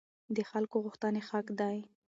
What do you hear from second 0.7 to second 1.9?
غوښتنې حق دي